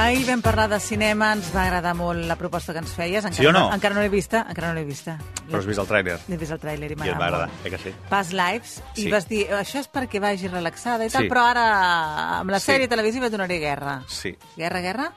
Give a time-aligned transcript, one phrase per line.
[0.00, 3.24] Ahir vam parlar de cinema, ens va agradar molt la proposta que ens feies.
[3.24, 3.66] Encara Sí o no?
[3.74, 5.18] Encara no l'he vista, encara no l'he vista.
[5.48, 6.16] Però has vist el tràiler?
[6.30, 7.92] L'he vist el tràiler i I et m'ha agradat agradar, eh que sí?
[8.08, 9.10] Past Lives, i Sí.
[9.12, 11.28] vas dir, això és perquè vagi relaxada i tal, Sí.
[11.28, 11.66] però ara
[12.38, 12.70] amb la Sí.
[12.72, 14.02] sèrie televisiva donaré guerra.
[14.08, 14.36] Sí.
[14.56, 15.12] Guerra, guerra?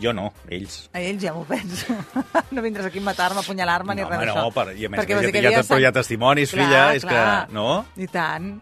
[0.00, 0.88] Jo no, ells.
[0.92, 1.86] A ells ja m'ho penso.
[2.52, 4.42] no vindràs aquí a matar-me, a apunyalar-me ni no, res home, d'això.
[4.42, 6.64] no, per, i a més, Perquè a hi ha, havies- però hi ha testimonis, Clar,
[6.66, 7.46] filla, és clar.
[7.48, 7.52] que...
[7.52, 7.86] No?
[7.96, 8.60] I tant.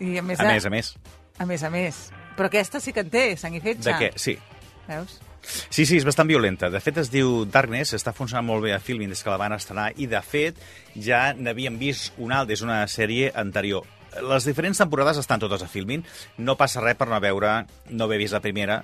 [0.00, 0.94] I a més, A més, a més.
[1.38, 2.10] A més, a més.
[2.36, 3.82] Però aquesta sí que en té, sang i fetge.
[3.90, 4.12] De què?
[4.16, 4.38] Sí.
[4.86, 5.18] Veus?
[5.46, 6.70] Sí, sí, és bastant violenta.
[6.72, 9.54] De fet, es diu Darkness, està funcionant molt bé a Filmin des que la van
[9.54, 10.58] estrenar, i de fet
[11.02, 13.86] ja n'havíem vist una altra, és una sèrie anterior.
[14.26, 16.02] Les diferents temporades estan totes a Filmin,
[16.38, 17.60] no passa res per no veure,
[17.92, 18.80] no haver vist la primera,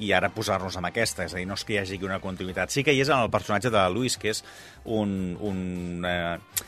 [0.00, 2.72] i ara posar-nos amb aquesta, és a dir, no és que hi hagi una continuïtat.
[2.72, 4.42] Sí que hi és en el personatge de Luis, que és
[4.84, 6.64] un, un, eh,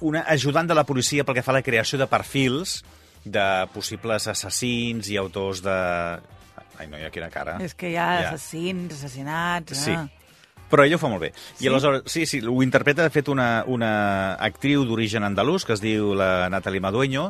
[0.00, 2.78] una ajudant de la policia pel que fa a la creació de perfils
[3.24, 5.76] de possibles assassins i autors de...
[6.78, 7.56] Ai, no, hi ha quina cara.
[7.62, 8.28] És que hi ha Ja.
[8.32, 9.78] assassins, assassinats...
[9.84, 9.94] Sí.
[9.96, 10.08] Ah.
[10.70, 11.28] Però ell ho fa molt bé.
[11.54, 11.66] Sí?
[11.66, 13.90] I aleshores, sí, sí, ho interpreta, de fet, una, una
[14.42, 17.28] actriu d'origen andalús, que es diu la Natalie Madueño,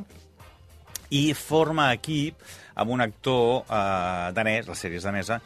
[1.12, 2.40] i forma equip
[2.80, 5.40] amb un actor eh, danès, la sèrie és danesa,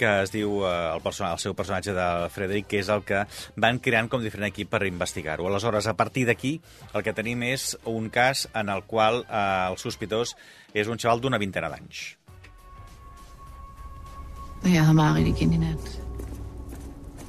[0.00, 3.24] que es diu eh, el, person el seu personatge de Frederic, que és el que
[3.60, 5.48] van creant com diferent equip per investigar-ho.
[5.50, 6.54] Aleshores, a partir d'aquí,
[6.94, 10.36] el que tenim és un cas en el qual eh, el sospitós
[10.72, 12.06] és un xaval d'una vintena d'anys.
[14.64, 16.02] Jeg havde meget igen i nat.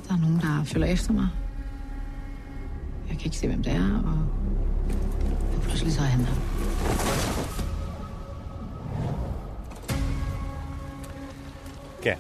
[0.07, 1.27] Der er nogen, der følger efter mig.
[3.09, 4.25] Jeg kan ikke se, hvem det er, og,
[5.55, 6.31] og pludselig så er han der.
[12.05, 12.15] Ja,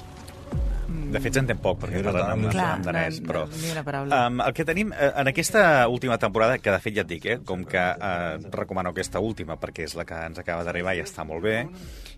[1.11, 3.43] De fet, s'entén poc, perquè parlen en, no, però...
[3.47, 4.19] no, ni una paraula.
[4.27, 7.27] Um, el que tenim eh, en aquesta última temporada, que de fet ja et dic,
[7.27, 11.03] eh, com que eh, recomano aquesta última perquè és la que ens acaba d'arribar i
[11.03, 11.57] està molt bé,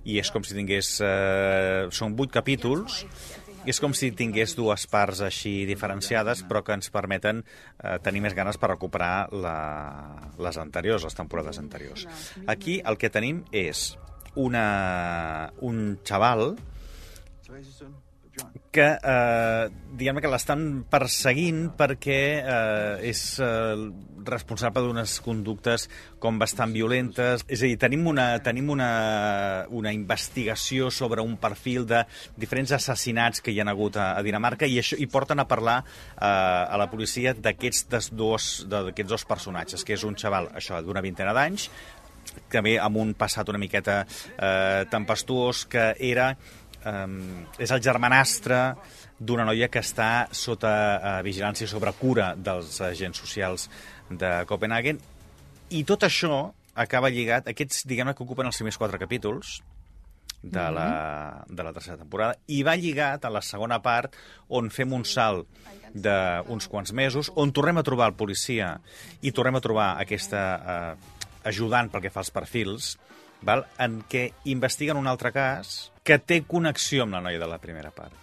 [0.06, 0.96] i és com si tingués...
[1.02, 3.02] Eh, són vuit capítols,
[3.64, 8.24] i és com si tingués dues parts així diferenciades, però que ens permeten eh, tenir
[8.26, 9.58] més ganes per recuperar la,
[10.38, 12.06] les anteriors, les temporades anteriors.
[12.52, 13.94] Aquí el que tenim és
[14.36, 16.56] una, un xaval
[18.74, 23.76] que, eh, diguem que l'estan perseguint perquè eh, és eh,
[24.26, 25.86] responsable d'unes conductes
[26.24, 27.46] com bastant violentes.
[27.46, 28.90] És a dir, tenim una, tenim una,
[29.70, 32.02] una investigació sobre un perfil de
[32.40, 35.84] diferents assassinats que hi han hagut a, a Dinamarca i, això, i porten a parlar
[35.84, 41.36] eh, a la policia d'aquests dos, dos personatges, que és un xaval això d'una vintena
[41.38, 41.70] d'anys,
[42.50, 46.34] també amb un passat una miqueta eh, tempestuós, que era
[46.86, 48.60] um, és el germanastre
[49.20, 53.70] d'una noia que està sota uh, vigilància sobre cura dels agents socials
[54.10, 55.00] de Copenhagen.
[55.74, 59.62] I tot això acaba lligat, aquests diguem que ocupen els primers quatre capítols
[60.44, 62.36] de la, de la tercera temporada.
[62.52, 64.18] I va lligat a la segona part
[64.52, 65.48] on fem un salt
[65.94, 68.74] d'uns quants mesos, on tornem a trobar el policia
[69.22, 72.96] i tornem a trobar aquesta eh, ajudant pel que fa als perfils,
[73.46, 73.66] val?
[73.80, 77.92] en què investiguen un altre cas que té connexió amb la noia de la primera
[77.92, 78.14] part.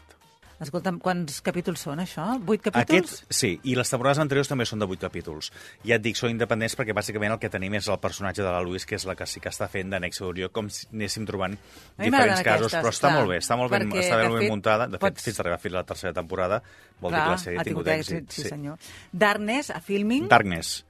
[0.60, 2.26] Escolta'm, quants capítols són, això?
[2.44, 3.14] Vuit capítols?
[3.22, 5.48] Aquest, sí, i les temporades anteriors també són de 8 capítols.
[5.88, 8.60] Ja et dic, són independents perquè bàsicament el que tenim és el personatge de la
[8.60, 11.24] Louise, que és la que sí que està fent de Nexe Orió, com si anéssim
[11.24, 11.56] trobant
[11.96, 14.50] diferents casos, aquestes, però està clar, molt bé, està molt ben, està ben, ben fet,
[14.52, 14.86] muntada.
[14.86, 16.62] De fet, pots- fins a arribar fins a la tercera temporada,
[17.00, 18.28] vol dir que la sèrie ha tingut èxit.
[18.28, 18.76] sí, senyor.
[19.12, 20.28] Darkness, a Filming.
[20.28, 20.84] Darkness,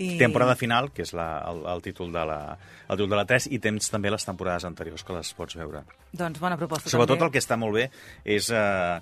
[0.00, 0.16] i...
[0.18, 2.40] temporada final, que és la, el, el, títol de la,
[2.88, 5.84] el títol de la 3, i tens també les temporades anteriors que les pots veure.
[6.16, 7.28] Doncs bona proposta, Sobretot també.
[7.28, 7.86] el que està molt bé
[8.24, 8.96] és eh,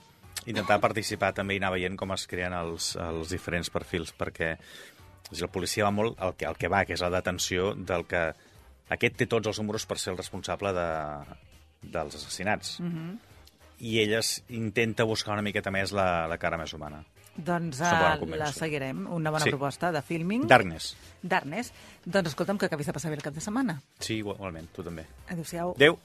[0.50, 4.56] intentar participar també i anar veient com es creen els, els diferents perfils, perquè
[5.30, 8.06] si el policia va molt el que, el que va, que és la detenció del
[8.08, 8.30] que
[8.88, 10.88] aquest té tots els números per ser el responsable de,
[11.82, 12.78] dels assassinats.
[12.80, 13.18] Mm -hmm.
[13.78, 17.04] I elles intenta buscar una miqueta més la, la cara més humana.
[17.38, 19.06] Doncs uh, la seguirem.
[19.14, 19.50] Una bona Sí.
[19.50, 20.46] proposta de Filming.
[20.50, 20.96] Darkness.
[21.22, 21.72] Darkness.
[22.04, 23.80] Doncs escolta'm, que acabis de passar bé el cap de setmana.
[24.00, 25.06] Sí, igualment, tu també.
[25.28, 25.74] Adéu-siau.
[25.76, 25.98] Adéu.